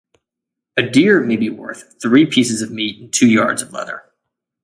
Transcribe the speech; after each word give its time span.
A 0.77 0.81
deer 0.81 1.19
may 1.23 1.37
be 1.37 1.51
worth 1.51 2.01
three 2.01 2.25
pieces 2.25 2.63
of 2.63 2.71
meat 2.71 2.99
and 2.99 3.13
two 3.13 3.27
yards 3.29 3.61
of 3.61 3.71
leather. 3.71 4.01